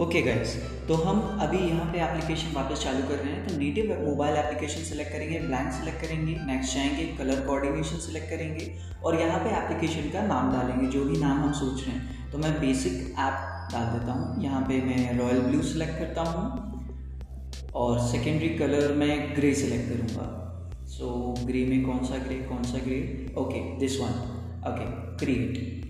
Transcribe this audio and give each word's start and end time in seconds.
Okay 0.00 0.20
guys 0.22 0.54
तो 0.88 0.94
हम 0.96 1.18
अभी 1.42 1.58
यहाँ 1.58 1.84
पे 1.92 1.98
एप्लीकेशन 2.02 2.54
वापस 2.54 2.82
चालू 2.82 3.02
कर 3.08 3.14
रहे 3.14 3.32
हैं। 3.32 3.46
तो 3.46 3.56
नेटिव 3.56 3.90
मोबाइल 4.00 4.36
एप्लीकेशन 4.36 4.82
सेलेक्ट 4.84 5.12
करेंगे 5.12 5.38
ब्लैंक 5.40 5.72
सेलेक्ट 5.72 6.00
करेंगे 6.00 6.36
नेक्स्ट 6.46 6.74
जाएँगे 6.74 7.04
कलर 7.18 7.40
कोऑर्डिनेशन 7.46 7.98
सेलेक्ट 7.98 8.30
करेंगे 8.30 8.70
और 9.04 9.18
यहाँ 9.20 9.38
पे 9.38 9.50
एप्लीकेशन 9.56 10.08
का 10.10 10.22
नाम 10.26 10.52
डालेंगे, 10.52 10.86
जो 10.86 11.04
भी 11.04 11.18
नाम 11.18 11.42
हम 11.42 11.52
सोच 11.52 11.84
रहे 11.86 11.96
हैं। 11.96 12.30
तो 12.32 12.38
मैं 12.38 12.52
बेसिक 12.60 12.94
ऐप 13.18 13.68
डाल 13.72 13.86
देता 13.92 14.12
हूँ। 14.12 14.42
यहाँ 14.44 14.62
पे 14.62 14.80
मैं 14.82 15.18
रॉयल 15.18 15.40
ब्लू 15.40 15.62
सेलेक्ट 15.64 15.98
करता 15.98 16.22
हूँ 16.22 17.68
और 17.74 17.98
सेकेंडरी 18.06 18.48
कलर 18.58 18.92
मैं 18.94 19.12
ग्रे 19.36 19.54
सेलेक्ट 19.54 19.92
करूँगा। 19.92 20.26
सो 20.88 21.34
ग्रे 21.44 21.64
में 21.66 21.84
कौन 21.84 22.04
सा 22.04 22.24
ग्रे 22.24 22.38
कौन 22.46 22.62
सा 22.62 22.78
grey 22.86 23.02
okay 23.38 23.60
this 23.78 24.00
one 24.00 24.18
okay 24.70 24.90
create 25.18 25.88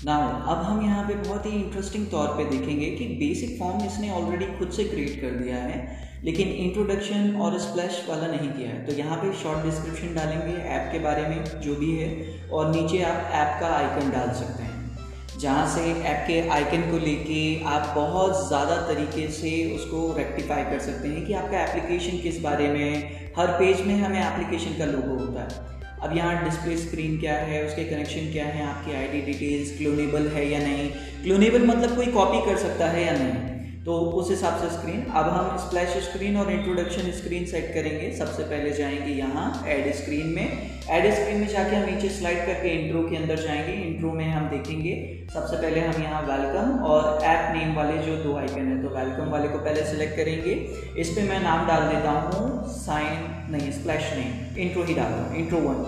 now 0.00 0.28
अब 0.50 0.62
हम 0.64 0.84
यहाँ 0.84 1.02
पे 1.08 1.14
बहुत 1.16 1.46
ही 1.46 1.50
इंटरेस्टिंग 1.52 2.06
तौर 2.10 2.28
पे 2.36 2.44
देखेंगे 2.50 2.86
कि 2.90 3.06
बेसिक 3.16 3.58
फॉर्म 3.58 3.84
इसने 3.86 4.10
ऑलरेडी 4.10 4.46
खुद 4.58 4.70
से 4.72 4.84
क्रिएट 4.84 5.20
कर 5.20 5.30
दिया 5.38 5.56
है, 5.56 5.80
लेकिन 6.24 6.48
इंट्रोडक्शन 6.48 7.34
और 7.36 7.58
स्प्लैश 7.60 8.04
वाला 8.08 8.26
नहीं 8.26 8.48
किया 8.50 8.68
है। 8.70 8.84
तो 8.86 8.92
यहाँ 8.92 9.16
पे 9.16 9.32
शॉर्ट 9.42 9.64
डिस्क्रिप्शन 9.64 10.14
डालेंगे 10.14 10.54
ऐप 10.68 10.88
के 10.92 10.98
बारे 10.98 11.22
में, 11.24 11.44
जो 11.60 11.74
भी 11.74 11.90
है, 11.92 12.08
और 12.48 12.70
नीचे 12.70 13.02
आप 13.04 13.30
ऐप 13.34 13.60
का 13.60 13.74
आइकन 13.76 14.10
डाल 14.10 14.32
सकते 14.34 14.62
हैं। 14.62 15.38
जहाँ 15.38 15.66
से 15.74 15.82
ऐप 15.82 16.24
के 16.26 16.40
आइकन 16.50 16.90
को 16.90 16.98
लेके 16.98 17.42
आप 17.66 17.92
बहुत 17.96 18.48
ज़्यादा 18.48 18.76
तरीके 18.86 19.28
से 19.32 19.52
उसको 19.74 20.12
रेक्टिफाई 20.16 20.64
कर 20.64 20.78
सकते 20.80 21.08
हैं 21.08 21.26
कि 21.26 21.34
आपका 21.34 21.62
एप्लीकेशन 21.62 22.18
किस 22.18 22.40
बारे 22.42 22.68
में 22.68 22.80
है। 22.80 23.32
हर 23.36 23.52
पेज 23.58 23.86
में 23.86 23.94
हमें 23.96 24.20
एप्लीकेशन 24.20 24.78
का 24.78 24.84
लोगो 24.86 25.18
होता 25.18 25.42
है। 25.42 25.68
अब 26.02 26.16
यहाँ 26.16 26.44
डिस्प्ले 26.44 26.76
स्क्रीन 26.76 27.18
क्या 27.18 27.34
है, 27.34 27.66
उसके 27.66 27.84
कनेक्शन 27.84 28.32
क्या 28.32 28.44
है, 28.44 28.66
आपकी 28.66 28.92
आईडी 28.92 29.20
डिटेल्स 29.22 29.76
क्लोनेबल 29.78 30.28
है 30.28 30.48
या 30.50 30.58
नहीं? 30.58 30.90
क्लोनेबल 31.22 31.66
मतलब 31.66 31.96
कोई 31.96 32.06
कॉपी 32.06 32.44
कर 32.46 32.56
सकता 32.56 32.88
है 32.88 33.06
या 33.06 33.12
नहीं? 33.12 33.59
तो 33.90 33.96
उस 34.18 34.28
हिसाब 34.30 34.58
से 34.58 34.68
स्क्रीन 34.70 35.00
अब 35.18 35.28
हम 35.28 35.56
स्प्लैश 35.58 35.94
स्क्रीन 36.02 36.36
और 36.36 36.50
इंट्रोडक्शन 36.52 37.10
स्क्रीन 37.12 37.46
सेट 37.46 37.72
करेंगे। 37.74 38.10
सबसे 38.16 38.42
पहले 38.42 38.70
जाएँगे 38.72 39.14
यहाँ 39.14 39.46
एड 39.68 39.92
स्क्रीन 39.94 40.26
में। 40.26 40.44
एड 40.90 41.10
स्क्रीन 41.14 41.40
में 41.40 41.48
जाके 41.48 41.76
हम 41.76 41.88
नीचे 41.90 42.08
स्लाइड 42.10 42.38
करके 42.46 42.74
इंट्रो 42.74 43.02
के 43.08 43.16
अंदर 43.16 43.36
जाएँगे। 43.38 43.72
इंट्रो 43.80 44.12
में 44.12 44.24
हम 44.26 44.48
देखेंगे। 44.48 44.92
सबसे 45.34 45.56
पहले 45.56 45.80
हम 45.80 46.02
यहाँ 46.02 46.22
वेलकम 46.22 46.78
और 46.90 47.24
ऐप 47.24 47.50
नेम 47.56 47.74
वाले 47.76 47.98
जो 48.04 48.16
दो 48.22 48.36
आइकन 48.38 48.68
है 48.68 48.80
तो 48.82 48.94
वेलकम 48.96 49.32
वाले 49.32 49.48
को 49.48 49.58
पहले 49.58 49.84
सिलेक्ट 49.86 50.16
करेंगे। 50.16 50.54
इस 51.00 51.10
पर 51.10 51.28
मैं 51.30 51.40
नाम 51.40 51.66
डाल 51.68 51.88
देता 51.88 52.12
हूँ 52.20 52.62
साइन 52.76 53.52
नहीं 53.52 53.72
स्प्लैश 53.72 54.12
नहीं 54.14 54.64
इंट्रो 54.66 54.84
ही 54.84 54.94
डालता 54.94 55.22
हूँ 55.22 55.36
इंट्रो 55.36 55.58
वन 55.58 55.84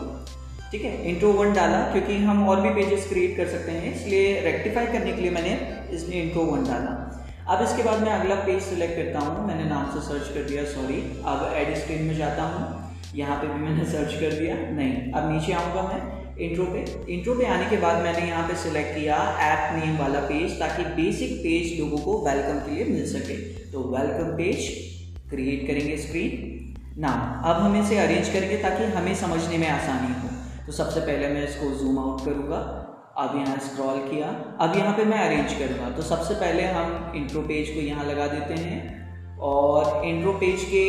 ठीक 0.73 0.85
है? 0.85 0.93
इंट्रो 1.07 1.33
वन 1.33 1.53
डाला, 1.53 1.79
क्योंकि 1.93 2.17
हम 2.25 2.49
और 2.49 2.61
भी 2.61 2.71
पेजेस 2.75 3.09
क्रिएट 3.09 3.37
कर 3.37 3.49
सकते 3.49 3.73
हैं, 3.73 3.95
इसलिए 3.95 4.41
रेक्टिफाई 4.41 4.87
करने 4.87 5.13
के 5.13 5.21
लिए 5.21 5.31
मैंने 5.31 5.59
इसलिए 5.97 6.23
इंट्रो 6.23 6.43
वन 6.45 6.65
डाला। 6.65 6.95
अब 7.49 7.63
इसके 7.63 7.83
बाद 7.83 8.01
मैं 8.01 8.13
अगला 8.13 8.35
पेज 8.45 8.63
सिलेक्ट 8.63 8.97
करता 8.97 9.19
हूँ। 9.21 9.47
मैंने 9.47 9.65
नाम 9.67 9.91
से 9.93 10.01
सर्च 10.03 10.29
कर 10.35 10.49
दिया 10.49 10.65
सॉरी 10.67 11.01
अब 11.27 11.53
एड 11.57 11.75
स्क्रीन 11.77 12.03
में 12.03 12.17
जाता 12.17 12.43
हूँ। 12.45 12.81
यहाँ 13.17 13.37
पे 13.37 13.47
भी 13.47 13.61
मैंने 13.61 13.85
सर्च 13.87 14.13
कर 14.21 14.39
दिया। 14.39 14.55
नहीं, 14.55 15.13
अब 15.13 15.33
नीचे 15.33 15.53
आऊँगा 15.53 15.83
मैं 15.85 16.01
इंट्रो 16.41 16.65
पे। 16.67 16.85
इंट्रो 17.13 17.35
पे 17.35 17.47
आने 17.47 17.65
के 17.71 17.77
बाद 17.77 18.03
मैंने 18.03 18.27
यहाँ 18.29 18.47
पे 18.49 18.55
सिलेक्ट 18.59 18.95
किया 18.95 19.17
ऐप 19.43 19.75
नेम 19.75 19.99
वाला 19.99 20.21
पेज 20.29 20.59
ताकि 20.61 20.85
बेसिक 20.95 21.33
पेज 21.39 21.79
लोगों 21.81 21.99
को 21.99 22.19
वेलकम 22.27 22.59
के 22.61 22.75
लिए 22.75 22.85
मिल 22.85 23.07
सके। 23.09 23.37
तो 23.73 23.83
वेलकम 23.91 24.37
पेज 24.37 24.69
क्रिएट 25.31 25.67
करेंगे 25.67 25.97
स्क्रीन 25.99 27.01
ना 27.03 27.11
अब 27.47 27.61
हम 27.63 27.77
इसे 27.83 27.99
अरेंज 27.99 28.29
करेंगे 28.29 28.57
ताकि 28.63 28.85
हमें 28.95 29.15
समझने 29.17 29.59
में 29.59 29.69
आसानी 29.69 30.15
हो। 30.15 30.29
तो 30.67 30.73
सबसे 30.73 31.01
पहले 31.01 31.29
मैं 31.29 31.45
इसको 31.45 31.71
जूम 31.79 31.99
आउट 31.99 32.25
करूँगा। 32.25 32.59
अब 33.13 33.37
यहाँ 33.37 33.57
स्क्रॉल 33.61 33.99
किया। 34.01 34.29
अब 34.61 34.77
यहाँ 34.77 34.93
पे 34.97 35.05
मैं 35.05 35.19
अरेंज 35.19 35.53
करूँगा। 35.55 35.89
तो 35.97 36.03
सबसे 36.03 36.35
पहले 36.35 36.63
हम 36.67 37.13
इंट्रो 37.17 37.41
पेज 37.43 37.69
को 37.69 37.81
यहाँ 37.81 38.05
लगा 38.05 38.27
देते 38.29 38.55
हैं 38.55 38.79
और 39.49 40.07
इंट्रो 40.07 40.33
पेज 40.35 40.65
के 40.65 40.85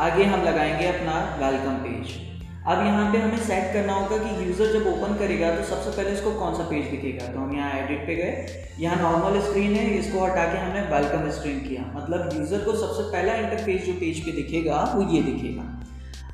आगे 0.00 0.24
हम 0.24 0.42
लगाएँगे 0.44 0.86
अपना 0.88 1.14
वेलकम 1.40 1.76
पेज 1.84 2.22
अब 2.66 2.78
यहाँ 2.78 3.12
पे 3.12 3.18
हमें 3.18 3.38
सेट 3.38 3.72
करना 3.72 3.94
होगा 3.94 4.16
कि 4.18 4.44
यूज़र 4.44 4.72
जब 4.72 4.86
ओपन 4.88 5.14
करेगा 5.16 5.54
तो 5.56 5.64
सबसे 5.64 5.90
पहले 5.90 6.12
इसको 6.12 6.30
कौन 6.34 6.54
सा 6.54 6.62
पेज 6.64 6.86
दिखेगा? 6.90 7.26
तो 7.26 7.38
हम 7.38 7.56
यहाँ 7.56 7.80
एडिट 7.80 8.06
पे 8.06 8.14
गए। 8.16 8.46
यहाँ 8.80 8.96
नॉर्मल 9.02 9.40
स्क्रीन 9.40 9.74
है, 9.74 9.98
इसको 9.98 10.24
हटा 10.24 10.44
के 10.44 10.58
हमने 10.58 10.80
वेलकम 10.90 11.30
स्क्रीन 11.30 11.58
किया। 11.60 11.82
मतलब 11.94 12.30
यूज़र 12.34 12.64
को 12.64 12.76
सबसे 12.76 13.10
पहला 13.12 13.34
इंटरफेस 13.36 13.84
जो 13.86 13.92
पेज 13.94 14.24
पे 14.24 14.32
दिखेगा, 14.32 14.82
वो 14.94 15.10
ये 15.12 15.22
दिखेगा। 15.22 15.70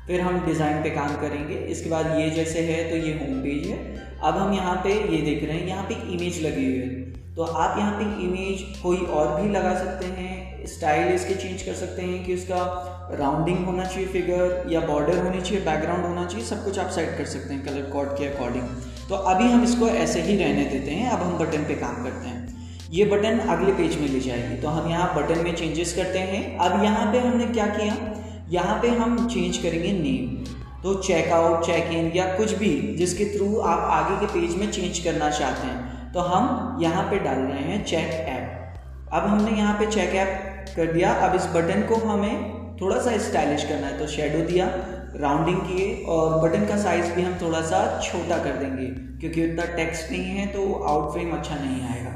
फिर 0.07 0.21
हम 0.21 0.45
डिज़ाइन 0.45 0.81
पे 0.83 0.89
काम 0.91 1.15
करेंगे। 1.21 1.55
इसके 1.67 1.89
बाद 1.89 2.17
ये 2.19 2.29
जैसे 2.31 2.61
है 2.63 2.79
तो 2.89 2.95
ये 2.97 3.13
होम 3.15 3.41
पेज 3.41 3.67
है। 3.67 4.09
अब 4.23 4.37
हम 4.37 4.53
यहाँ 4.53 4.75
पे 4.83 4.93
ये 4.93 5.21
देख 5.21 5.43
रहे 5.43 5.57
हैं, 5.57 5.67
यहाँ 5.67 5.83
पे 5.83 5.95
इमेज 6.13 6.41
लगी 6.43 6.65
हुई 6.65 6.77
है। 6.77 6.99
तो 7.35 7.43
आप 7.43 7.77
यहाँ 7.79 7.91
पे 7.93 8.03
इमेज 8.23 8.61
कोई 8.81 8.97
और 8.97 9.41
भी 9.41 9.49
लगा 9.51 9.73
सकते 9.75 10.05
हैं 10.07 10.65
स्टाइल 10.67 11.13
इसके 11.13 11.35
चेंज 11.35 11.61
कर 11.61 11.73
सकते 11.75 12.01
हैं 12.01 12.23
कि 12.25 12.33
उसका 12.33 12.57
राउंडिंग 13.19 13.65
होना 13.65 13.85
चाहिए 13.85 14.07
फिगर 14.09 14.71
या 14.71 14.79
बॉर्डर 14.81 15.17
होनी 15.17 15.41
चाहिए 15.41 15.63
बैकग्राउंड 15.65 16.05
होना 16.05 16.25
चाहिए, 16.25 16.45
सब 16.45 16.63
कुछ 16.65 16.79
आप 16.79 16.89
सेट 16.91 17.17
कर 17.17 17.25
सकते 17.27 17.53
हैं 17.53 17.65
कलर 17.65 17.89
कोड 17.91 18.17
के 18.17 18.25
अकॉर्डिंग 18.27 18.67
तो 19.09 19.15
अभी 19.15 19.43
हम 19.45 19.63
इसको 19.63 19.87
ऐसे 19.87 20.21
ही 20.21 20.37
रहने 20.37 20.65
देते 20.65 20.91
हैं, 20.91 21.09
अब 21.09 21.21
हम 21.21 21.37
बटन 21.37 21.63
पे 21.63 21.75
काम 21.77 22.03
करते 22.03 22.27
हैं। 22.27 22.89
ये 22.91 23.05
बटन 23.07 23.39
अगले 23.49 23.73
पेज 23.73 23.99
में 23.99 24.07
ले 24.09 24.19
जाएगी। 24.19 24.61
तो 24.61 24.67
हम 24.69 24.89
यहाँ 24.89 25.13
बटन 25.15 25.43
में 25.43 25.53
चेंजेस 25.55 25.95
करते 25.95 26.19
हैं। 26.21 26.57
अब 26.59 26.83
यहाँ 26.83 27.11
पे 27.11 27.19
हमने 27.19 27.45
क्या 27.47 27.65
किया? 27.69 27.95
यहाँ 28.51 28.79
पे 28.81 28.89
हम 28.91 29.27
चेंज 29.27 29.57
करेंगे 29.57 29.91
नेम 29.93 30.43
तो 30.83 30.93
चेकआउट 31.01 31.65
चेक 31.65 31.91
इन 31.93 32.11
या 32.15 32.25
कुछ 32.37 32.53
भी 32.57 32.71
जिसके 32.97 33.25
थ्रू 33.33 33.57
आप 33.71 33.89
आगे 33.91 34.19
के 34.19 34.33
पेज 34.33 34.55
में 34.57 34.71
चेंज 34.71 34.99
करना 34.99 35.29
चाहते 35.31 35.67
हैं 35.67 36.11
तो 36.13 36.19
हम 36.21 36.79
यहाँ 36.81 37.03
पे 37.11 37.19
डाल 37.19 37.39
रहे 37.41 37.63
हैं 37.63 37.83
चेक 37.85 38.11
ऐप 38.29 39.13
अब 39.13 39.23
हमने 39.23 39.57
यहाँ 39.57 39.77
पे 39.79 39.85
चेक 39.87 40.15
ऐप 40.15 40.73
कर 40.75 40.91
दिया। 40.93 41.11
अब 41.21 41.35
इस 41.35 41.45
बटन 41.53 41.81
को 41.87 41.95
हमें 42.07 42.77
थोड़ा 42.81 42.99
सा 43.01 43.17
स्टाइलिश 43.19 43.63
करना 43.63 43.87
है 43.87 43.97
तो 43.99 44.07
शेडो 44.09 44.45
दिया 44.47 44.65
राउंडिंग 45.15 45.57
किए 45.61 46.03
और 46.07 46.39
बटन 46.41 46.65
का 46.67 46.77
साइज़ 46.77 47.11
भी 47.13 47.21
हम 47.21 47.37
थोड़ा 47.41 47.61
सा 47.61 47.79
छोटा 48.01 48.37
कर 48.43 48.57
देंगे, 48.57 48.85
क्योंकि 49.19 49.45
उतना 49.45 49.65
टेक्स्ट 49.75 50.11
नहीं 50.11 50.37
है 50.37 50.45
तो 50.49 50.61
आउट 50.83 51.11
फ्रेम 51.13 51.31
अच्छा 51.37 51.55
नहीं 51.55 51.81
आएगा। 51.89 52.13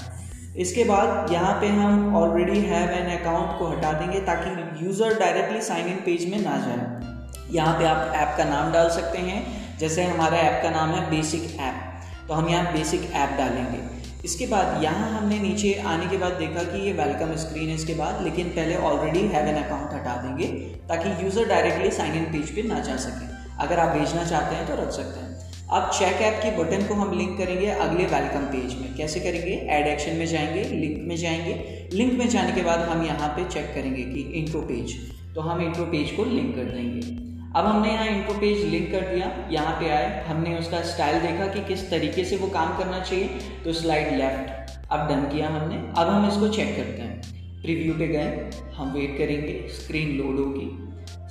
इसके 0.58 0.84
बाद 0.86 1.32
यहाँ 1.32 1.54
पे 1.62 1.68
हम 1.70 2.16
ऑलरेडी 2.16 2.60
हैव 2.62 2.90
एन 2.92 3.18
अकाउंट 3.18 3.58
को 3.60 3.68
हटा 3.68 3.92
देंगे, 3.94 4.20
ताकि 4.22 4.86
user 4.86 5.20
directly 5.20 5.62
sign 5.64 5.88
in 5.88 5.98
page 6.06 6.30
में 6.32 6.40
ना 6.40 6.58
जाए। 6.66 7.14
यहाँ 7.52 7.78
पे 7.80 7.86
आप 7.86 8.14
ऐप 8.16 8.38
का 8.38 8.44
नाम 8.46 8.72
डाल 8.74 8.90
सकते 8.92 9.18
हैं। 9.20 9.78
जैसे 9.80 10.04
हमारा 10.04 10.38
ऐप 10.40 10.62
का 10.64 10.70
नाम 10.72 10.90
है 10.92 11.10
बेसिक 11.10 11.44
ऐप 11.62 12.28
तो 12.28 12.34
हम 12.34 12.50
यहाँ 12.50 12.74
बेसिक 12.74 13.12
ऐप 13.14 13.38
डालेंगे। 13.38 13.80
इसके 14.26 14.46
बाद 14.48 14.84
यहाँ 14.84 15.10
हमने 15.12 15.40
नीचे 15.40 15.74
आने 15.86 16.08
के 16.08 16.18
बाद 16.18 16.34
देखा 16.34 16.64
कि 16.64 16.80
ये 16.80 16.94
वेलकम 16.94 17.36
स्क्रीन 17.38 17.68
है 17.70 17.76
इसके 17.76 17.94
बाद, 17.94 18.24
लेकिन 18.24 18.48
पहले 18.50 18.76
ऑलरेडी 18.84 19.20
हैव 19.28 19.48
एन 19.48 19.56
अकाउंट 19.56 19.94
हटा 19.94 20.16
देंगे, 20.22 20.48
ताकि 20.90 21.10
user 21.24 21.46
directly 21.46 21.92
sign 21.92 22.14
in 22.16 22.24
page 22.32 22.56
पे 22.56 22.64
ना 22.64 22.80
जा 22.80 22.96
सके। 23.00 23.34
अगर 23.64 23.80
आप 23.80 23.96
भेजना 23.98 24.24
चाहते 24.26 24.56
हैं 24.56 24.68
तो 24.68 24.76
रख 24.76 24.92
सकते 24.92 25.20
हैं। 25.20 25.34
अब 25.72 25.90
चेक 25.90 26.22
ऐप 26.22 26.40
के 26.44 26.52
बटन 26.58 26.86
को 26.88 26.94
हम 26.94 27.18
लिंक 27.18 27.38
करेंगे 27.38 27.68
अगले 27.68 28.06
वेलकम 28.06 28.46
पेज 28.48 28.74
में। 28.80 28.96
कैसे 28.98 29.20
करेंगे? 29.20 29.54
एड 29.70 29.88
एक्शन 29.88 30.16
में 30.16 30.26
जाएँगे 30.26 30.64
लिंक 30.64 31.08
में 31.08 31.16
जाएँगे। 31.18 31.90
लिंक 31.94 32.14
में 32.14 32.28
जाने 32.30 32.52
के 32.52 32.64
बाद 32.64 32.80
हम 32.90 33.06
यहाँ 33.06 33.30
पे 33.30 33.46
चेक 33.50 33.74
करेंगे 33.76 34.04
कि 34.04 34.22
इंट्रो 34.36 34.62
पेज 34.64 34.96
तो 35.36 35.42
हम 35.42 35.62
इंट्रो 35.62 35.86
पेज 35.86 36.12
को 36.12 36.26
लिंक 36.26 36.56
कर 36.56 36.72
देंगे। 36.72 37.24
अब 37.56 37.66
हमने 37.66 37.92
यहाँ 37.92 38.06
इनको 38.08 38.34
पेज 38.40 38.64
लिंक 38.66 38.90
कर 38.92 39.02
दिया, 39.10 39.30
यहाँ 39.52 39.74
पे 39.80 39.90
आए, 39.90 40.24
हमने 40.26 40.58
उसका 40.58 40.82
स्टाइल 40.84 41.20
देखा 41.22 41.46
कि 41.50 41.62
किस 41.66 41.90
तरीके 41.90 42.24
से 42.26 42.38
वो 42.38 42.48
काम 42.50 42.78
करना 42.78 43.00
चाहिए 43.02 43.28
तो 43.64 43.74
स्लाइड 43.74 44.12
लेफ़्ट 44.14 44.74
अब 44.92 45.08
डन 45.10 45.22
किया 45.28 45.50
हमने, 45.50 45.76
अब 45.76 46.08
हम 46.08 46.28
इसको 46.28 46.48
चेक 46.50 46.76
करते 46.76 47.02
हैं। 47.02 47.62
प्रीव्यू 47.62 47.94
पे 47.94 48.08
गए, 48.08 48.50
हम 48.76 48.92
वेट 48.94 49.18
करेंगे 49.18 49.54
स्क्रीन 49.74 50.12
लोड 50.18 50.40
होगी, 50.40 50.68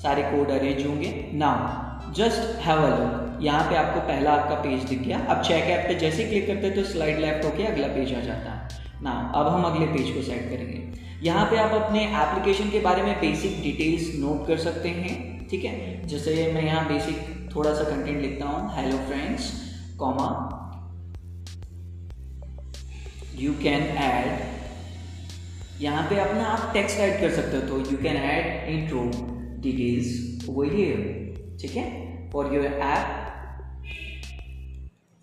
सारे 0.02 0.22
कोड 0.24 0.50
अरेंज 0.50 0.86
होंगे। 0.86 1.12
Now 1.34 2.12
just 2.14 2.58
have 2.62 2.78
a 2.80 2.88
look 2.90 3.42
यहाँ 3.42 3.68
पे 3.70 3.76
आपको 3.76 4.00
पहला 4.02 4.32
आपका 4.32 4.54
पेज 4.62 4.82
दिख 4.84 5.00
गया, 5.00 5.18
अब 5.20 5.42
चेक 5.42 5.64
ऐप 5.66 5.86
पे 5.88 5.94
जैसे 5.98 6.24
क्लिक 6.24 6.46
करते 6.46 6.66
हैं 6.66 6.74
तो 6.74 6.84
स्लाइड 6.84 7.18
लेफ़्ट 7.18 7.44
होके 7.44 7.66
अगला 7.66 7.88
पेज 7.90 8.14
आ 8.14 8.20
जाता 8.22 8.50
है। 8.50 8.82
ना 9.02 9.10
अब 9.34 9.48
हम 9.48 9.64
अगले 9.64 9.86
पेज 9.88 10.10
को 10.14 10.22
सेट 10.22 10.48
करेंगे। 10.50 10.82
यहाँ 11.22 11.44
पे 11.50 11.56
आप 11.58 11.74
अपने 11.74 12.04
एप्लीकेशन 12.04 12.70
के 12.70 12.80
बारे 12.80 13.02
में 13.02 13.14
बेसिक 13.20 13.62
डिटेल्स 13.62 14.10
नोट 14.20 14.46
कर 14.46 14.56
सकते 14.60 14.88
हैं। 14.90 15.12
ठीक 15.50 15.64
है? 15.64 16.06
जैसे 16.06 16.52
मैं 16.52 16.62
यहाँ 16.62 16.86
बेसिक 16.88 17.54
थोड़ा 17.54 17.74
सा 17.74 17.84
कंटेंट 17.84 18.20
लिखता 18.22 18.46
हूँ 18.46 18.74
hello 18.76 18.98
friends 19.06 19.50
comma 19.98 20.28
you 23.34 23.52
can 23.62 23.82
add 24.04 25.82
यहाँ 25.82 26.02
पे 26.10 26.18
अपना 26.20 26.44
आप 26.46 26.72
टेक्स्ट 26.74 26.98
ऐड 26.98 27.20
कर 27.20 27.30
सकते 27.36 27.56
हो 27.56 27.62
तो 27.68 27.90
you 27.90 27.96
can 28.02 28.16
add 28.16 28.68
intro 28.70 29.04
details 29.62 30.48
over 30.48 30.72
here 30.74 31.56
ठीक 31.60 31.76
है? 31.76 31.86
For 32.32 32.54
your 32.54 32.64
app 32.64 33.20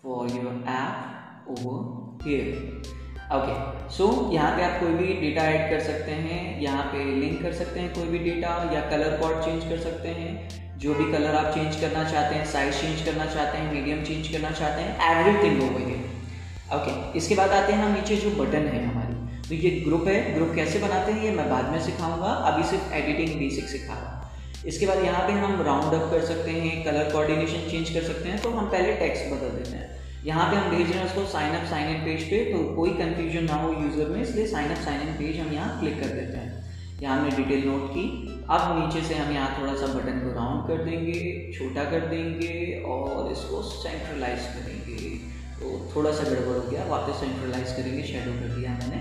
for 0.04 0.30
your 0.30 0.52
app 0.66 1.48
over 1.48 1.78
here. 2.20 3.01
Okay 3.34 3.54
so 3.92 4.06
यहाँ 4.32 4.50
पे 4.56 4.62
आप 4.62 4.80
कोई 4.80 4.92
भी 4.94 5.12
डेटा 5.20 5.42
ऐड 5.50 5.70
कर 5.70 5.80
सकते 5.82 6.12
हैं, 6.14 6.60
यहाँ 6.60 6.82
पे 6.84 7.04
लिंक 7.20 7.42
कर 7.42 7.52
सकते 7.54 7.80
हैं 7.80 7.92
कोई 7.94 8.08
भी 8.08 8.18
डेटा 8.20 8.50
या 8.74 8.80
कलर 8.90 9.16
कोड 9.18 9.44
चेंज 9.44 9.64
कर 9.64 9.78
सकते 9.80 10.08
हैं। 10.10 10.32
जो 10.78 10.94
भी 10.94 11.04
कलर 11.12 11.34
आप 11.36 11.52
चेंज 11.54 11.80
करना 11.80 12.02
चाहते 12.10 12.34
हैं 12.34 12.44
साइज़ 12.52 12.80
चेंज 12.80 13.04
करना 13.06 13.26
चाहते 13.26 13.58
हैं 13.58 13.72
मीडियम 13.72 14.02
चेंज 14.04 14.28
करना 14.28 14.50
चाहते 14.52 14.82
हैं 14.82 15.10
एवरीथिंग 15.10 15.62
ओवर 15.62 15.80
हियर 15.82 16.76
ओके 16.76 17.18
इसके 17.18 17.34
बाद 17.34 17.50
आते 17.52 17.72
हैं 17.72 17.84
हम 17.84 17.94
नीचे 17.94 18.16
जो 18.16 18.30
बटन 18.36 18.66
है 18.68 18.84
हमारी। 18.84 19.14
तो 19.42 19.54
ये 19.56 19.70
ग्रुप 19.80 20.06
है 20.08 20.18
ग्रुप 20.34 20.52
कैसे 20.54 20.78
बनाते 20.78 21.12
हैं, 21.12 21.24
ये 21.24 21.30
मैं 21.32 21.48
बाद 21.50 21.70
में 21.70 21.80
सिखाऊँगा। 21.82 22.32
अभी 22.50 22.68
सिर्फ़ 22.68 22.92
एडिटिंग 22.94 23.38
बेसिक 23.38 23.68
सिखा 23.68 23.94
रहा 23.94 24.10
हूँ। 24.10 24.66
इसके 24.66 24.86
बाद 24.86 25.04
यहाँ 25.04 25.26
पे 25.26 25.32
हम 25.34 25.62
राउंड 25.62 25.94
अप 25.94 26.10
कर 26.10 26.24
सकते 26.26 26.50
हैं 26.52 26.84
कलर 26.84 27.10
कोऑर्डिनेशन 27.12 27.70
चेंज 27.70 27.90
कर 27.90 28.02
सकते 28.04 28.28
हैं 28.28 28.40
तो 28.42 28.50
हम 28.52 28.70
पहले 28.70 28.92
टेक्स्ट 28.96 29.32
बदल 29.32 29.56
देते 29.56 29.76
हैं। 29.76 29.90
यहाँ 30.24 30.50
पे 30.50 30.56
हम 30.56 30.70
भेज 30.70 30.90
रहे 30.90 30.98
हैं 30.98 31.06
उसको 31.06 31.24
sign 31.30 31.54
up 31.54 31.64
sign 31.68 31.88
in 31.90 32.04
page 32.04 32.22
पे 32.24 32.44
तो 32.46 32.58
कोई 32.74 32.90
कंफ्यूजन 32.96 33.44
ना 33.44 33.54
हो 33.54 33.72
यूज़र 33.72 34.10
में, 34.10 34.20
इसलिए 34.22 34.46
sign 34.46 34.70
up 34.70 34.82
sign 34.84 35.00
in 35.00 35.14
page 35.14 35.40
हम 35.40 35.52
यहाँ 35.52 35.78
क्लिक 35.80 36.00
कर 36.00 36.08
देते 36.10 36.36
हैं। 36.36 36.60
यहाँ 37.02 37.18
हमने 37.18 37.36
डिटेल 37.36 37.64
नोट 37.68 37.88
की। 37.90 38.04
अब 38.50 38.62
नीचे 38.78 39.02
से 39.08 39.14
हम 39.14 39.32
यहाँ 39.34 39.56
थोड़ा 39.58 39.74
सा 39.76 39.86
बटन 39.94 40.20
को 40.20 40.34
राउंड 40.34 40.66
कर 40.68 40.84
देंगे, 40.84 41.18
छोटा 41.52 41.84
कर 41.90 42.06
देंगे 42.08 42.82
और 42.86 43.32
इसको 43.32 43.62
सेंट्रलाइज 43.64 44.46
करेंगे। 44.54 45.10
तो 45.58 45.90
थोड़ा 45.96 46.12
सा 46.12 46.24
गड़बड़ 46.24 46.56
हो 46.56 46.70
गया, 46.70 46.84
वापस 46.86 47.20
सेंट्रलाइज 47.20 47.72
करेंगे 47.72 48.02
शेडो 48.04 48.32
कर 48.32 48.56
दिया 48.56 48.70
मैंने। 48.72 49.00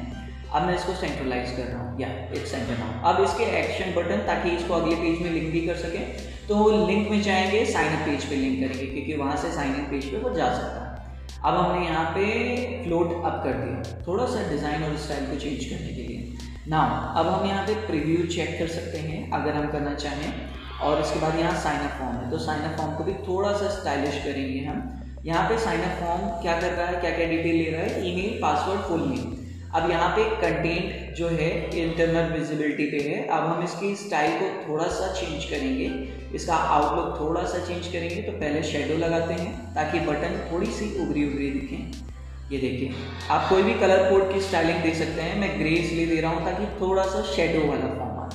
अब 0.50 0.68
मैं 0.68 0.76
इसको 0.76 0.94
सेंट्रलाइज 0.96 1.52
कर 1.58 1.64
रहा 1.64 1.82
हूँ। 1.82 2.00
या, 2.02 2.08
एक 2.08 2.48
सेंटर 2.48 2.78
नाउ 2.80 3.14
अब 3.14 3.24
इसके 3.24 3.44
एक्शन 3.60 3.94
बटन 3.96 4.26
ताकि 4.28 4.56
इसको 4.56 4.74
अगले 4.74 4.96
पेज 4.96 5.22
में 5.22 5.32
लिंक 5.32 5.52
भी 5.52 5.66
कर 5.68 5.76
सकें। 5.78 6.04
तो 6.48 6.88
लिंक 6.88 7.10
में 7.10 7.22
जाएँगे 7.22 7.66
साइन 7.68 7.98
अप 7.98 8.06
पेज 8.06 8.26
पे 8.26 8.36
लिंक 8.36 8.60
करेंगे, 8.60 8.86
क्योंकि 8.88 9.16
वहाँ 9.16 9.38
से 9.38 9.52
साइन 9.52 9.76
इन 9.76 9.86
पेज 9.92 10.12
पे 10.12 10.18
वो 10.20 10.34
जा 10.36 10.54
सकता 10.54 10.86
है। 10.86 10.91
अब 11.42 11.56
हमने 11.56 11.86
यहाँ 11.86 12.06
पे 12.16 12.24
फ्लोट 12.84 13.14
अप 13.16 13.42
कर 13.44 13.54
दिया। 13.56 14.04
थोड़ा 14.08 14.26
सा 14.26 14.50
डिज़ाइन 14.50 14.84
और 14.84 14.96
स्टाइल 14.98 15.26
को 15.26 15.36
चेंज 15.38 15.66
करने 15.66 15.94
के 15.94 16.02
लिए। 16.04 16.38
ना 16.68 16.80
अब 17.18 17.28
हम 17.28 17.46
यहाँ 17.48 17.66
पे 17.68 17.76
प्रीव्यू 17.88 18.26
चेक 18.28 18.58
कर 18.60 18.68
सकते 18.70 18.98
हैं, 19.00 19.32
अगर 19.32 19.54
हम 19.54 19.68
करना 19.70 19.94
चाहें। 19.96 20.32
और 20.82 21.02
इसके 21.02 21.20
बाद 21.20 21.40
यहाँ 21.40 21.56
साइन 21.62 21.80
अप 21.82 21.98
फॉर्म 22.00 22.16
है। 22.16 22.30
तो 22.32 22.38
साइन 22.40 22.62
अप 22.64 22.78
फॉर्म 22.78 22.94
को 22.96 23.04
भी 23.04 23.14
थोड़ा 23.28 23.52
सा 23.54 23.70
स्टाइलिश 23.72 24.24
करेंगे 24.24 24.60
हम। 24.62 24.82
यहाँ 25.26 25.48
पे 25.50 25.58
साइन 25.60 25.82
अप 25.82 26.00
फॉर्म 26.00 26.42
क्या 26.42 26.60
कर 26.62 26.72
रहा 26.72 26.88
है 26.88 27.02
क्या 27.02 27.12
क्या 27.12 27.28
डिटेल 27.28 27.56
ले 27.56 27.70
रहा 27.72 27.82
है? 27.82 28.08
ईमेल 28.08 28.40
पासवर्ड 28.42 28.82
फुल 28.82 29.02
नेम 29.02 29.36
अब 29.76 29.90
यहाँ 29.90 30.10
पे 30.16 30.24
कंटेंट 30.38 31.16
जो 31.16 31.28
है 31.30 31.50
इंटरनल 31.80 32.32
विजिबिलिटी 32.32 32.86
पे 32.88 33.00
है। 33.02 33.26
अब 33.28 33.44
हम 33.44 33.64
इसकी 33.64 33.96
स्टाइल 33.98 34.32
को 34.40 34.48
थोड़ा 34.64 34.88
सा 34.90 35.12
चेंज 35.14 35.46
करेंगे। 35.46 35.88
इसका 36.36 36.56
आउटलुक 36.56 37.20
थोड़ा 37.20 37.44
सा 37.44 37.66
चेंज 37.68 37.88
करेंगे 37.88 38.22
तो 38.22 38.32
पहले 38.34 38.64
शेडो 38.64 38.98
लगाते 38.98 39.34
हैं, 39.34 39.54
ताकि 39.76 40.00
बटन 40.02 40.40
थोड़ी 40.52 40.72
सी 40.72 40.90
उभरी 41.02 41.26
उभरी 41.26 41.50
दिखें। 41.52 42.10
ये 42.52 42.58
देखिए, 42.60 42.94
आप 43.32 43.48
कोई 43.50 43.64
भी 43.64 43.74
कलर 43.80 44.10
कोड 44.10 44.34
की 44.34 44.42
स्टाइलिंग 44.42 44.82
दे 44.84 44.94
सकते 44.96 45.22
हैं। 45.22 45.40
मैं 45.40 45.50
ग्रे 45.60 45.70
इसलिए 45.76 46.06
दे 46.06 46.20
रहा 46.22 46.32
हूँ, 46.32 46.46
ताकि 46.46 46.66
थोड़ा 46.82 47.04
सा 47.06 47.22
शेडो 47.28 47.68
वाला 47.68 47.94
फॉर्म 47.96 48.20
आए 48.20 48.30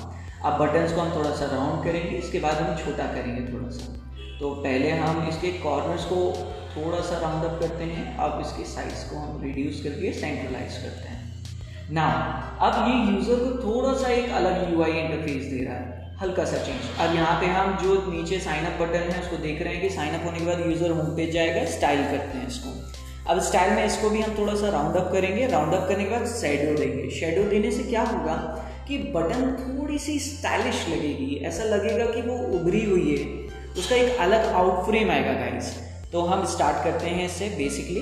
अब 0.45 0.59
बटन्स 0.61 0.93
को 0.93 1.01
हम 1.01 1.15
थोड़ा 1.17 1.31
सा 1.33 1.47
राउंड 1.47 1.85
करेंगे, 1.85 2.17
इसके 2.17 2.39
बाद 2.41 2.57
हम 2.57 2.77
छोटा 2.77 3.07
करेंगे 3.15 3.53
थोड़ा 3.53 3.69
सा। 3.71 3.93
तो 4.39 4.55
पहले 4.57 4.91
हम 4.93 5.29
इसके 5.29 5.51
कॉर्नर्स 5.61 6.05
को 6.05 6.17
थोड़ा 6.77 7.01
सा 7.03 7.19
राउंड 7.21 7.45
अप 7.45 7.61
करते 7.61 7.85
हैं। 7.87 8.17
अब 8.19 8.41
इसके 8.41 8.65
साइज़ 8.71 9.05
को 9.11 9.17
हम 9.19 9.41
रिड्यूस 9.45 9.83
करके 9.85 10.13
सेंट्रलाइज 10.15 10.77
करते 10.77 11.09
हैं। 11.09 11.16
ना 11.91 12.05
अब 12.63 12.89
ये 12.89 12.95
यूज़र 13.07 13.45
को 13.45 13.51
थोड़ा 13.63 13.93
सा 13.99 14.09
एक 14.11 14.31
अलग 14.35 14.73
यू 14.73 14.83
आई 14.83 14.93
इंटरफेस 14.93 15.45
दे 15.47 15.65
रहा 15.65 15.75
है। 15.75 15.95
हल्का 16.21 16.45
सा 16.45 16.59
चेंज 16.59 17.01
अब 17.01 17.15
यहाँ 17.15 17.41
पे 17.41 17.47
हम 17.49 17.77
जो 17.79 17.95
नीचे 18.11 18.39
साइन 18.41 18.65
अप 18.67 18.81
बटन 18.81 19.11
है, 19.11 19.21
उसको 19.21 19.37
देख 19.37 19.63
रहे 19.63 19.75
हैं 19.75 19.83
कि 19.83 19.91
साइन 19.91 20.15
अप 20.15 20.25
होने 20.27 20.39
के 20.39 20.45
बाद 20.47 20.61
यूज़र 20.61 20.91
होम 20.91 21.15
पेज 21.17 21.33
जाएगा 21.33 21.65
स्टाइल 21.73 22.03
करते 22.05 22.39
हैं 22.39 22.47
इसको। 22.49 22.71
अब 23.31 23.41
स्टाइल 23.43 23.73
में 23.73 23.85
इसको 23.85 24.11
भी 24.11 24.21
हम 24.21 24.35
थोड़ा 24.39 24.55
सा 24.55 24.69
राउंड 24.71 24.97
अप 24.97 25.11
करेंगे। 25.13 25.47
राउंड 25.47 25.75
अप 25.75 25.89
करने 25.89 26.05
के 26.05 26.11
बाद 26.11 26.27
शेडो 26.33 26.79
देंगे। 26.79 27.09
शेडो 27.11 27.49
देने 27.51 27.71
से 27.71 27.83
क्या 27.83 28.03
होगा 28.05 28.37
कि 28.89 28.99
बटन 29.15 29.51
थोड़ी 29.61 29.99
सी 29.99 30.19
स्टाइलिश 30.21 30.85
लगेगी। 30.89 31.35
ऐसा 31.47 31.65
लगेगा 31.67 32.07
कि 32.07 32.23
वो 32.23 32.39
उभरी 32.59 32.85
हुई 32.85 33.17
है। 33.17 33.25
उसका 33.75 33.97
एक 33.97 34.19
अलग 34.21 34.53
आउट 34.55 34.85
फ्रेम 34.87 35.11
आएगा 35.11 35.33
गाइस 35.35 35.75
तो 36.13 36.21
हम 36.25 36.45
स्टार्ट 36.47 36.85
करते 36.85 37.07
हैं 37.09 37.25
इससे 37.27 37.49
बेसिकली 37.57 38.01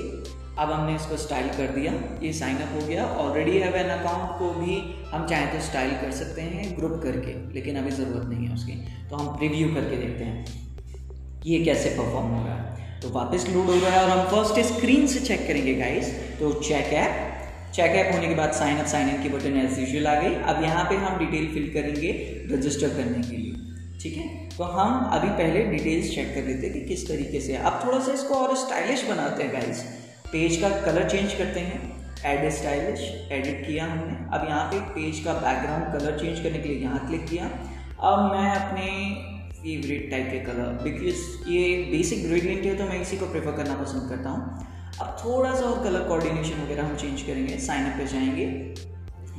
अब 0.55 0.71
हमने 0.71 0.95
इसको 0.95 1.17
स्टाइल 1.19 1.49
कर 1.51 1.71
दिया, 1.71 1.93
ये 2.23 2.33
साइन 2.35 2.57
अप 2.59 2.75
हो 2.75 2.87
गया। 2.89 3.05
ऑलरेडी 3.21 3.59
हैव 3.59 3.75
एन 3.77 3.89
अकाउंट 3.91 4.39
को 4.39 4.51
भी 4.57 4.77
हम 5.13 5.27
चाहें 5.29 5.53
तो 5.53 5.61
स्टाइल 5.63 5.91
कर 6.01 6.11
सकते 6.15 6.43
हैं 6.43 6.67
ग्रुप 6.77 7.01
करके, 7.03 7.33
लेकिन 7.55 7.77
अभी 7.77 7.91
ज़रूरत 7.93 8.29
नहीं 8.29 8.47
है 8.47 8.55
उसकी। 8.55 8.73
तो 9.11 9.17
हम 9.17 9.37
प्रीव्यू 9.37 9.75
करके 9.75 9.97
देखते 9.99 10.25
हैं, 10.25 10.45
ये 11.47 11.65
कैसे 11.65 11.91
परफॉर्म 11.93 12.29
होगा 12.29 12.55
तो 13.03 13.09
वापस 13.13 13.47
लोड 13.49 13.67
हो 13.67 13.75
रहा 13.75 13.91
है 13.91 14.03
और 14.03 14.11
हम 14.11 14.29
फ़र्स्ट 14.29 14.61
स्क्रीन 14.69 15.07
से 15.07 15.21
चेक 15.23 15.47
करेंगे 15.47 15.75
गाइस 15.77 16.13
तो 16.39 16.53
चेक 16.61 16.93
ऐप 16.95 17.73
चेक 17.75 17.91
ऐप 17.93 18.13
होने 18.13 18.29
के 18.29 18.35
बाद 18.35 18.53
साइन 18.55 18.79
अप 18.79 18.87
साइन 18.87 19.09
इन 19.09 19.23
की 19.23 19.29
बटन 19.29 19.57
एज 19.59 19.79
यूजल 19.79 20.07
आ 20.07 20.15
गई। 20.21 20.35
अब 20.45 20.63
यहाँ 20.63 20.85
पे 20.85 20.97
हम 20.99 21.19
डिटेल 21.19 21.53
फिल 21.55 21.69
करेंगे 21.75 22.13
रजिस्टर 22.51 22.89
करने 22.91 23.23
के 23.23 23.37
लिए, 23.37 23.53
ठीक 24.03 24.17
है? 24.17 24.29
तो 24.57 24.65
हम 24.67 25.11
अभी 25.13 25.29
पहले 25.33 25.65
डिटेल्स 25.67 26.15
चेक 26.15 26.35
कर 26.35 26.45
लेते 26.45 26.67
हैं 26.67 26.73
कि 26.75 26.81
किस 26.89 27.07
तरीके 27.09 27.41
से। 27.41 27.57
अब 27.57 27.81
थोड़ा 27.85 27.99
सा 28.01 28.13
इसको 28.13 28.35
और 28.37 28.57
स्टाइलिश 28.59 29.05
बनाते 29.09 29.43
हैं 29.43 29.53
गाइस 29.53 29.85
पेज 30.35 30.57
का 30.57 30.69
कलर 30.85 31.09
चेंज 31.09 31.35
करते 31.35 31.61
हैं। 31.61 31.77
एड 32.27 32.49
स्टाइलिश 32.53 33.01
एडिट 33.33 33.67
किया 33.67 33.85
हमने। 33.85 34.15
अब 34.37 34.47
यहाँ 34.49 34.65
पे 34.71 34.79
पेज 34.95 35.19
का 35.25 35.33
बैकग्राउंड 35.35 35.85
कलर 35.93 36.19
चेंज 36.19 36.41
करने 36.41 36.59
के 36.59 36.69
लिए 36.69 36.79
यहाँ 36.79 37.07
क्लिक 37.07 37.27
किया। 37.27 37.45
अब 38.03 38.33
मैं 38.33 38.51
अपने 38.53 38.87
फेवरेट 39.55 40.11
टाइप 40.11 40.29
के 40.33 40.39
कलर 40.47 40.73
बिकॉज़ 40.83 41.51
ये 41.51 41.63
बेसिक 41.91 42.27
ग्रेडियंट 42.27 42.65
है 42.67 42.75
तो 42.77 42.85
मैं 42.85 43.01
इसी 43.01 43.17
को 43.17 43.27
प्रेफर 43.27 43.57
करना 43.57 43.75
पसंद 43.83 44.09
करता 44.11 44.31
हूँ। 44.31 44.67
अब 45.01 45.17
थोड़ा 45.21 45.55
सा 45.55 45.65
और 45.65 45.83
कलर 45.85 46.09
कोऑर्डिनेशन 46.09 46.63
वगैरह 46.65 46.85
हम 46.85 46.97
चेंज 46.97 47.23
करेंगे। 47.23 47.59
साइन 47.61 47.87
अप 47.87 47.99
पे 47.99 48.07
जाएँगे। 48.09 48.49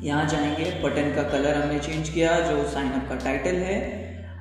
यहाँ 0.01 0.27
जाएँगे। 0.30 0.71
बटन 0.81 1.13
का 1.15 1.24
कलर 1.30 1.62
हमने 1.62 1.80
चेंज 1.80 2.09
किया, 2.09 2.39
जो 2.42 2.68
साइन 2.69 2.92
अप 2.92 3.07
का 3.09 3.15
टाइटल 3.25 3.56
है। 3.62 3.77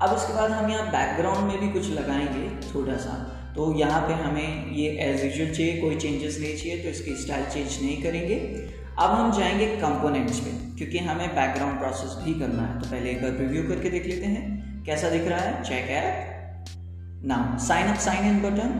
अब 0.03 0.11
उसके 0.11 0.33
बाद 0.33 0.51
हम 0.51 0.71
यहाँ 0.71 0.87
बैकग्राउंड 0.91 1.47
में 1.49 1.61
भी 1.61 1.69
कुछ 1.71 1.91
लगाएँगे 1.91 2.49
थोड़ा 2.69 2.97
सा 2.99 3.15
तो 3.57 3.73
यहाँ 3.79 4.01
पे 4.03 4.15
हमें 4.15 4.73
ये 4.73 4.89
एज 5.01 5.25
यूजल 5.25 5.53
चाहिए, 5.55 5.81
कोई 5.81 5.97
चेंजेस 5.97 6.39
नहीं 6.41 6.57
चाहिए 6.57 6.83
तो 6.83 6.89
इसकी 6.89 7.15
स्टाइल 7.17 7.45
चेंज 7.47 7.83
नहीं 7.83 8.03
करेंगे। 8.03 8.37
अब 8.97 9.11
हम 9.11 9.31
जाएँगे 9.33 9.67
कंपोनेंट्स 9.77 10.39
पे, 10.41 10.51
क्योंकि 10.79 10.99
हमें 11.01 11.29
बैकग्राउंड 11.31 11.79
प्रोसेस 11.79 12.17
भी 12.25 12.35
करना 12.41 12.63
है। 12.63 12.81
तो 12.81 12.91
पहले 12.91 13.11
एक 13.11 13.23
बार 13.23 13.37
रिव्यू 13.39 13.63
करके 13.69 13.91
देख 13.91 14.07
लेते 14.07 14.27
हैं, 14.27 14.83
कैसा 14.87 15.11
दिख 15.11 15.29
रहा 15.29 15.39
है? 15.39 15.63
Check 15.63 15.91
app 15.93 17.25
now 17.27 17.59
sign 17.59 17.87
up 17.87 17.99
sign 18.01 18.27
in 18.27 18.43
button 18.43 18.71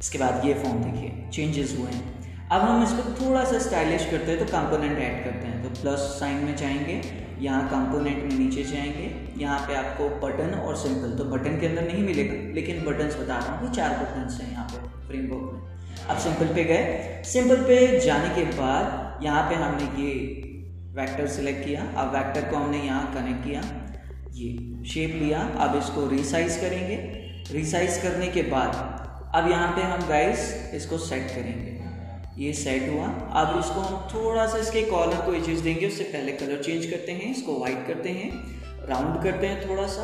इसके 0.00 0.18
बाद 0.18 0.44
ये 0.46 0.54
फॉर्म 0.54 0.82
देखिए 0.82 1.28
चेंजेस 1.32 1.76
हुए 1.78 1.90
हैं। 1.92 2.48
अब 2.48 2.60
हम 2.60 2.82
इसको 2.82 3.02
थोड़ा 3.16 3.44
सा 3.44 3.58
स्टाइलिश 3.58 4.06
करते 4.10 4.30
हैं 4.30 4.38
तो 4.38 4.52
कंपोनेंट 4.52 4.98
ऐड 4.98 5.24
करते 5.24 5.46
हैं। 5.46 5.62
तो 5.62 5.80
प्लस 5.80 6.00
साइन 6.20 6.44
में 6.44 6.54
जाएँगे। 6.56 7.00
यहाँ 7.40 7.68
कंपोनेंट 7.70 8.22
में 8.22 8.38
नीचे 8.38 8.62
जाएँगे, 8.64 9.10
यहाँ 9.38 9.58
पे 9.66 9.74
आपको 9.76 10.08
बटन 10.20 10.54
और 10.56 10.76
सिंपल 10.76 11.16
तो 11.18 11.24
बटन 11.26 11.58
के 11.60 11.66
अंदर 11.66 11.86
नहीं 11.86 12.02
मिलेगा, 12.04 12.34
लेकिन 12.54 12.84
बटन्स 12.84 13.16
बता 13.16 13.36
रहा 13.36 13.52
हूँ 13.52 13.68
कि 13.68 13.76
चार 13.76 13.96
बटन्स 13.98 14.40
हैं 14.40 14.50
यहाँ 14.52 14.66
पे 14.66 15.06
फ्रेमवर्क 15.06 15.52
में। 15.52 16.06
अब 16.06 16.18
सिंपल 16.18 16.54
पे 16.54 16.64
गए। 16.64 17.22
सिंपल 17.26 17.62
पे 17.62 17.98
जाने 18.00 18.34
के 18.34 18.44
बाद 18.52 19.24
यहाँ 19.24 19.48
पे 19.48 19.54
हमने 19.56 20.02
ये 20.02 20.12
वेक्टर 20.94 21.26
सिलेक्ट 21.28 21.64
किया। 21.64 21.82
अब 21.96 22.14
वेक्टर 22.14 22.50
को 22.50 22.56
हमने 22.56 22.78
यहाँ 22.78 23.14
कनेक्ट 23.14 23.44
किया, 23.44 23.62
ये 24.34 24.84
शेप 24.86 25.14
लिया। 25.22 25.40
अब 25.60 25.78
इसको 25.78 26.06
रिसाइज 26.08 26.56
करेंगे। 26.56 26.96
रिसाइज 27.52 27.98
करने 27.98 28.26
के 28.28 28.42
बाद, 28.50 28.70
अब 29.34 29.50
यहाँ 29.50 29.72
पे 29.76 29.82
हम 29.84 30.08
गाइस 30.08 30.52
इसको 30.74 30.98
सेट 31.00 31.28
करेंगे। 31.30 31.76
ये 32.38 32.52
सेट 32.52 32.88
हुआ। 32.88 33.06
अब 33.36 33.58
इसको 33.58 33.80
हम 33.80 34.08
थोड़ा 34.10 34.46
सा 34.46 34.58
इसके 34.58 34.82
कॉलर 34.82 35.20
को 35.26 35.32
एजेस 35.34 35.60
देंगे, 35.60 35.86
उससे 35.86 36.04
पहले 36.06 36.32
कलर 36.34 36.62
चेंज 36.62 36.86
करते 36.86 37.12
हैं, 37.12 37.30
इसको 37.30 37.58
वाइट 37.60 37.86
करते 37.86 38.08
हैं 38.10 38.30
राउंड 38.88 39.22
करते 39.22 39.46
हैं 39.46 39.68
थोड़ा 39.68 39.86
सा। 39.88 40.02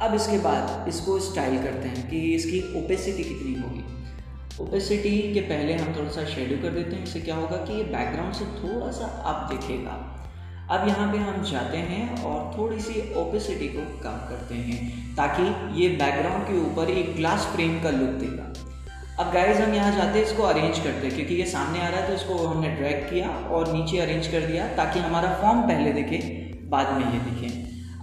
अब 0.00 0.14
इसके 0.14 0.38
बाद 0.38 0.88
इसको 0.88 1.18
स्टाइल 1.22 1.62
करते 1.62 1.88
हैं 1.88 2.08
कि 2.10 2.18
इसकी 2.34 2.60
ओपेसिटी 2.78 3.24
कितनी 3.24 3.54
होगी। 3.54 3.84
ओपेसिटी 4.60 5.10
के 5.34 5.40
पहले 5.42 5.74
हम 5.74 5.94
थोड़ा 5.96 6.10
सा 6.10 6.24
शेड्यू 6.26 6.58
कर 6.58 6.70
देते 6.70 6.96
हैं, 6.96 7.02
इससे 7.04 7.20
क्या 7.20 7.36
होगा 7.36 7.56
कि 7.56 7.72
ये 7.72 7.84
बैकग्राउंड 7.86 8.34
से 8.34 8.44
थोड़ा 8.56 8.90
सा 8.92 9.06
अप 9.26 9.50
दिखेगा। 9.50 9.96
अब 10.70 10.86
यहाँ 10.88 11.10
पे 11.12 11.18
हम 11.18 11.42
जाते 11.44 11.78
हैं 11.88 12.22
और 12.24 12.52
थोड़ी 12.56 12.80
सी 12.80 13.00
ओपेसिटी 13.16 13.68
को 13.68 13.80
कम 14.02 14.16
करते 14.28 14.54
हैं, 14.56 14.78
ताकि 15.16 15.42
ये 15.82 15.88
बैकग्राउंड 15.96 16.44
के 16.44 16.58
ऊपर 16.60 16.90
एक 16.92 17.14
ग्लास 17.16 17.46
फ्रेम 17.54 17.82
का 17.82 17.90
लुक 17.90 18.16
देगा। 18.20 18.52
अब 19.18 19.30
गाइज़ 19.32 19.58
हम 19.58 19.74
यहाँ 19.74 19.92
जाते 19.92 20.18
हैं 20.18 20.24
इसको 20.26 20.42
अरेंज 20.42 20.78
करते 20.78 21.06
हैं, 21.06 21.14
क्योंकि 21.14 21.34
ये 21.34 21.44
सामने 21.46 21.80
आ 21.80 21.88
रहा 21.88 22.00
है 22.00 22.06
तो 22.06 22.14
इसको 22.14 22.34
हमने 22.38 22.70
ड्रैग 22.70 22.96
किया 23.10 23.28
और 23.28 23.72
नीचे 23.72 23.98
अरेंज 23.98 24.26
कर 24.26 24.40
दिया, 24.40 24.66
ताकि 24.76 25.00
हमारा 25.00 25.32
फॉर्म 25.42 25.62
पहले 25.62 25.92
दिखे, 25.92 26.18
बाद 26.66 26.92
में 26.92 27.04
ये 27.04 27.20
दिखे। 27.20 27.48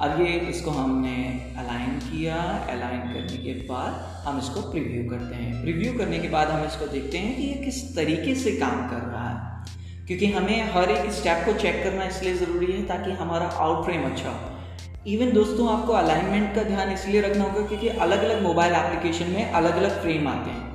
अब 0.02 0.22
ये 0.22 0.32
इसको 0.50 0.72
हमने 0.72 1.14
अलाइन 1.58 2.00
किया 2.00 2.36
अलाइन 2.72 3.02
करने 3.04 3.38
के 3.38 3.54
बाद 3.68 4.26
हम 4.26 4.40
इसको 4.40 4.62
प्रीव्यू 4.72 5.04
करते 5.10 5.36
हैं। 5.36 5.62
प्रीव्यू 5.62 5.94
करने 6.00 6.20
के 6.20 6.30
बाद 6.30 6.50
हम 6.50 6.66
इसको 6.66 6.88
देखते 6.88 7.18
हैं 7.18 7.36
कि 7.36 7.44
ये 7.44 7.54
किस 7.66 7.84
तरीके 7.96 8.36
से 8.36 8.52
काम 8.58 8.84
कर 8.90 9.06
रहा 9.06 9.30
है। 9.30 10.06
क्योंकि 10.08 10.32
हमें 10.32 10.72
हर 10.72 10.92
एक 10.92 11.12
स्टेप 11.12 11.46
को 11.46 11.54
चेक 11.60 11.84
करना 11.84 12.08
इसलिए 12.08 12.34
ज़रूरी 12.36 12.72
है, 12.72 12.84
ताकि 12.88 13.12
हमारा 13.22 13.54
आउट 13.60 13.86
फ्रेम 13.86 14.06
अच्छा 14.06 14.30
हो। 14.30 14.52
इवन 15.08 15.32
दोस्तों, 15.34 15.72
आपको 15.78 15.94
अलाइनमेंट 15.94 16.54
का 16.56 16.64
ध्यान 16.66 16.92
इसलिए 16.92 17.22
रखना 17.22 17.44
होगा, 17.44 17.68
क्योंकि 17.68 17.88
अलग 17.90 18.24
अलग 18.24 18.44
मोबाइल 18.44 18.74
एप्लीकेशन 18.76 19.32
में 19.32 19.52
अलग 19.52 19.78
अलग 19.78 20.02
फ्रेम 20.02 20.28
आते 20.28 20.52
हैं। 20.52 20.72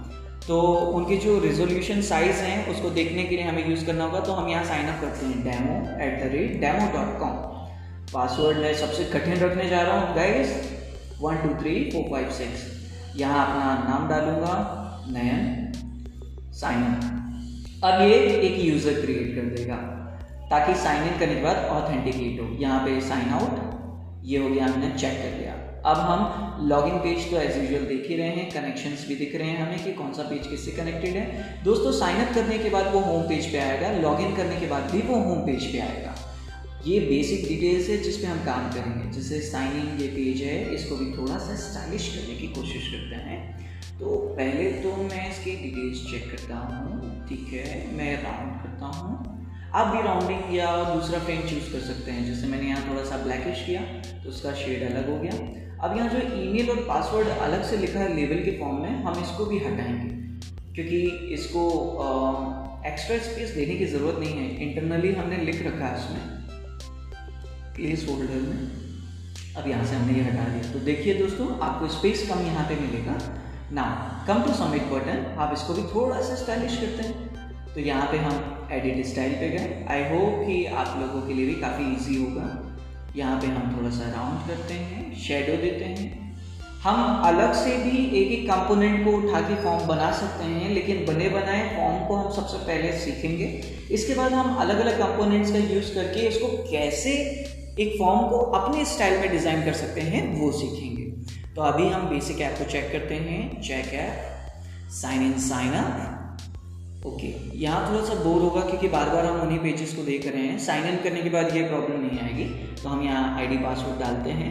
तो 0.48 0.60
उनके 0.96 1.16
जो 1.22 1.38
रिजोल्यूशन 1.40 2.00
साइज़ 2.02 2.36
हैं, 2.42 2.66
उसको 2.68 2.90
देखने 2.90 3.24
के 3.24 3.36
लिए 3.36 3.44
हमें 3.44 3.68
यूज़ 3.68 3.84
करना 3.86 4.04
होगा 4.04 4.20
तो 4.20 4.32
हम 4.32 4.48
यहाँ 4.48 4.64
साइन 4.64 4.86
अप 4.88 5.00
करते 5.00 5.26
हैं 5.26 5.42
demo 5.44 5.74
at 6.04 6.14
the 6.20 6.30
rate 6.34 6.60
demo 6.60 6.86
dot 6.92 7.18
com 7.20 7.34
password 8.12 8.58
मैं 8.58 8.72
सबसे 8.76 9.04
कठिन 9.12 9.38
रखने 9.40 9.68
जा 9.68 9.82
रहा 9.82 10.00
हूँ 10.00 10.14
guys 10.16 10.54
one 11.20 11.36
two 11.38 11.54
three 11.60 11.74
four 11.90 12.10
five 12.10 12.30
six 12.32 12.66
यहाँ 13.16 13.46
अपना 13.46 13.66
नाम 13.88 14.08
डालूँगा, 14.08 14.54
नयन 15.10 15.72
साइन 16.54 16.84
अप 16.84 17.84
अब 17.84 18.00
ये 18.02 18.14
एक 18.48 18.58
यूज़र 18.60 19.00
क्रिएट 19.00 19.34
कर 19.34 19.54
देगा, 19.56 19.76
ताकि 20.50 20.74
साइन 20.80 21.02
इन 21.08 21.18
करने 21.18 21.34
के 21.34 21.42
बाद 21.42 21.56
ऑथेंटिकेट 21.72 22.40
हो। 22.40 22.46
यहाँ 22.60 22.78
पे 22.86 23.00
साइन 23.08 23.28
आउट 23.34 23.66
ये 24.28 24.38
हो 24.38 24.48
गया, 24.48 24.66
हमने 24.66 24.90
चेक 24.92 25.18
कर 25.18 25.38
लिया। 25.38 25.52
अब 25.86 25.96
हम 25.98 26.68
लॉगिन 26.68 26.96
पेज 26.98 27.30
तो 27.30 27.36
एज 27.36 27.56
यूजल 27.56 27.84
देख 27.86 28.08
ही 28.08 28.16
रहे 28.16 28.28
हैं 28.28 28.50
कनेक्शंस 28.50 29.06
भी 29.08 29.14
दिख 29.16 29.34
रहे 29.34 29.48
हैं 29.48 29.60
हमें 29.60 29.84
कि 29.84 29.92
कौन 29.92 30.12
सा 30.12 30.22
पेज 30.22 30.46
किससे 30.46 30.72
कनेक्टेड 30.72 31.16
है। 31.16 31.62
दोस्तों 31.64 31.92
साइन 31.92 32.24
अप 32.24 32.34
करने 32.34 32.58
के 32.58 32.70
बाद 32.70 32.92
वो 32.94 33.00
होम 33.00 33.22
पेज 33.28 33.50
पे 33.52 33.58
आएगा 33.58 33.92
लॉगिन 34.00 34.34
करने 34.36 34.60
के 34.60 34.66
बाद 34.66 34.90
भी 34.90 35.00
वो 35.02 35.20
होम 35.20 35.46
पेज 35.46 35.72
पे 35.72 35.78
आएगा। 35.80 36.14
ये 36.86 36.98
बेसिक 37.00 37.48
डिटेल्स 37.48 37.88
है 37.88 37.96
जिस 38.02 38.16
पे 38.16 38.26
हम 38.26 38.44
काम 38.44 38.68
करेंगे। 38.70 39.10
जैसे 39.12 39.40
साइन 39.40 39.80
इन 39.80 39.96
ये 40.00 40.08
पेज 40.08 40.42
है, 40.42 40.74
इसको 40.74 40.96
भी 40.96 41.10
थोड़ा 41.16 41.38
सा 41.38 41.56
स्टाइलिश 41.62 42.08
करने 42.08 42.34
की 42.34 42.46
कोशिश 42.52 42.92
करते 42.92 43.22
हैं। 43.24 43.40
तो 43.98 44.16
पहले 44.36 44.70
तो 44.82 44.96
मैं 45.04 45.30
इसकी 45.30 45.56
डिटेल्स 45.62 46.04
चेक 46.10 46.30
करता 46.30 46.56
हूँ। 46.56 47.26
ठीक 47.28 47.52
है, 47.52 47.96
मैं 47.96 48.12
राउंड 48.22 48.62
करता 48.62 48.86
हूँ। 48.98 49.37
आप 49.68 49.86
भी 49.86 50.02
राउंडिंग 50.02 50.54
या 50.56 50.66
दूसरा 50.84 51.18
फ्रेम 51.20 51.40
चूज़ 51.40 51.72
कर 51.72 51.80
सकते 51.86 52.10
हैं। 52.10 52.24
जैसे 52.26 52.46
मैंने 52.46 52.68
यहाँ 52.68 52.88
थोड़ा 52.88 53.02
सा 53.04 53.16
ब्लैकिश 53.24 53.64
किया 53.66 53.80
तो 54.22 54.28
उसका 54.30 54.52
शेड 54.56 54.82
अलग 54.84 55.10
हो 55.10 55.16
गया। 55.18 55.32
अब 55.78 55.96
यहाँ 55.96 56.08
जो 56.10 56.20
ईमेल 56.36 56.70
और 56.70 56.76
पासवर्ड 56.88 57.28
अलग 57.28 57.64
से 57.64 57.76
लिखा 57.76 57.98
है 58.00 58.14
लेवल 58.14 58.42
के 58.44 58.58
फॉर्म 58.60 58.80
में, 58.82 59.02
हम 59.04 59.20
इसको 59.22 59.44
भी 59.46 59.58
हटाएँगे। 59.58 60.08
क्योंकि 60.74 61.00
इसको 61.34 61.62
एक्स्ट्रा 62.86 63.18
स्पेस 63.20 63.50
देने 63.50 63.74
की 63.74 63.86
ज़रूरत 63.86 64.18
नहीं 64.20 64.32
है। 64.32 64.68
इंटरनली 64.68 65.12
हमने 65.14 65.36
लिख 65.44 65.62
रखा 65.66 65.86
है 65.86 65.98
इसमें 65.98 66.22
प्लेस 67.74 68.06
होल्डर 68.08 68.40
में। 68.42 68.60
अब 69.56 69.68
यहाँ 69.68 69.84
से 69.84 69.96
हमने 69.96 70.18
ये 70.18 70.24
हटा 70.24 70.48
दिया। 70.48 70.72
तो 70.72 70.78
देखिए 70.86 71.14
दोस्तों, 71.14 71.46
आपको 71.60 71.88
स्पेस 71.90 72.28
कम 72.30 72.46
यहाँ 72.46 72.66
पे 72.68 72.80
मिलेगा। 72.80 73.18
ना 73.72 73.84
कम 74.28 74.42
टू 74.42 74.52
सबमिट 74.54 74.90
बटन 74.92 75.24
आप 75.38 75.52
इसको 75.52 75.74
भी 75.74 75.82
थोड़ा 75.94 76.20
सा 76.20 76.34
स्टाइलिश 76.36 76.76
करते 76.76 77.02
हैं। 77.02 77.27
तो 77.78 77.82
यहाँ 77.82 78.06
पे 78.12 78.18
हम 78.18 78.68
एडिट 78.72 79.04
स्टाइल 79.06 79.32
पे 79.32 79.48
गए। 79.48 79.66
आई 79.90 80.00
होप 80.04 80.38
कि 80.46 80.54
आप 80.76 80.96
लोगों 81.00 81.20
के 81.26 81.34
लिए 81.34 81.46
भी 81.46 81.52
काफ़ी 81.60 81.84
इजी 81.86 82.16
होगा। 82.16 82.46
यहाँ 83.16 83.36
पे 83.40 83.46
हम 83.48 83.76
थोड़ा 83.76 83.90
सा 83.90 84.08
राउंड 84.12 84.48
करते 84.48 84.74
हैं 84.74 85.14
शेडो 85.16 85.56
देते 85.62 85.84
हैं। 85.84 86.08
हम 86.82 87.22
अलग 87.26 87.52
से 87.54 87.76
भी 87.76 88.02
एक 88.16 88.32
एक 88.32 88.42
कंपोनेंट 88.50 89.04
को 89.04 89.12
उठा 89.12 89.40
के 89.40 89.62
फॉर्म 89.62 89.86
बना 89.86 90.10
सकते 90.14 90.44
हैं, 90.46 90.70
लेकिन 90.70 91.04
बने 91.06 91.28
बनाए 91.28 91.62
फॉर्म 91.76 92.04
को 92.08 92.16
हम 92.16 92.32
सबसे 92.32 92.58
पहले 92.66 92.92
सीखेंगे। 92.98 93.46
इसके 93.92 94.14
बाद 94.14 94.32
हम 94.32 94.54
अलग 94.56 94.80
अलग 94.80 94.98
कंपोनेंट्स 94.98 95.52
का 95.52 95.58
यूज़ 95.68 95.94
करके 95.94 96.26
इसको 96.28 96.48
कैसे 96.64 97.16
एक 97.78 97.98
फॉर्म 97.98 98.28
को 98.28 98.44
अपने 98.60 98.84
स्टाइल 98.86 99.20
में 99.20 99.30
डिज़ाइन 99.30 99.64
कर 99.64 99.82
सकते 99.84 100.10
हैं, 100.10 100.26
वो 100.34 100.52
सीखेंगे। 100.52 101.04
तो 101.54 101.62
अभी 101.62 101.88
हम 101.88 102.10
बेसिक 102.10 102.40
ऐप 102.40 102.58
को 102.58 102.70
चेक 102.70 102.92
करते 102.92 103.24
हैं। 103.24 103.60
Check 103.62 103.94
app 103.96 104.90
sign 104.96 105.22
in 105.22 105.38
sign 105.40 105.72
up 105.78 106.16
okay 107.06 107.26
यहाँ 107.58 107.90
थोड़ा 107.90 108.04
सा 108.04 108.14
बोर 108.14 108.40
होगा 108.42 108.60
क्योंकि 108.60 108.88
बार 108.88 109.08
बार 109.10 109.26
हम 109.26 109.40
उन्हीं 109.40 109.58
पेजेस 109.58 109.94
को 109.94 110.02
देख 110.02 110.26
रहे 110.26 110.42
हैं। 110.42 110.58
साइन 110.58 110.86
इन 110.86 110.96
करने 110.96 111.22
के 111.22 111.30
बाद 111.30 111.54
ये 111.56 111.62
प्रॉब्लम 111.68 112.00
नहीं 112.00 112.18
आएगी। 112.20 112.44
तो 112.82 112.88
हम 112.88 113.02
यहाँ 113.02 113.36
आईडी 113.38 113.56
पासवर्ड 113.56 114.00
डालते 114.00 114.30
हैं। 114.30 114.50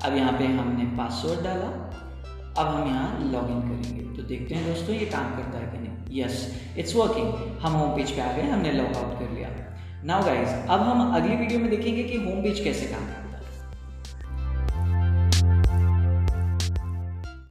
अब 0.00 0.16
यहाँ 0.16 0.32
पे 0.32 0.44
हमने 0.44 0.84
पासवर्ड 0.96 1.44
डाला। 1.44 1.68
अब 2.58 2.66
हम 2.66 2.88
यहाँ 2.88 3.30
लॉग 3.32 3.50
इन 3.50 3.60
करेंगे। 3.60 4.16
तो 4.16 4.22
देखते 4.22 4.54
हैं 4.54 4.66
दोस्तों 4.66 4.94
ये 4.94 5.06
काम 5.06 5.36
करता 5.36 5.58
है 5.58 5.66
कि 5.72 5.78
नहीं। 5.78 6.22
यस 6.22 6.46
इट्स 6.78 6.96
वर्किंग 6.96 7.60
हम 7.60 7.72
होम 7.72 7.96
पेज 7.96 8.10
पे 8.10 8.20
आ 8.22 8.32
गए, 8.32 8.42
हमने 8.42 8.72
लॉग 8.72 8.96
आउट 8.96 9.18
कर 9.18 9.34
लिया। 9.34 9.48
नाउ 10.04 10.24
गाइज़ 10.24 10.48
अब 10.48 10.80
हम 10.80 11.14
अगली 11.14 11.36
वीडियो 11.36 11.60
में 11.60 11.70
देखेंगे 11.70 12.02
कि 12.02 12.16
होम 12.16 12.42
पेज 12.42 12.60
कैसे 12.60 12.86
काम 12.86 13.06
करता 13.06 13.20
है। 13.20 13.25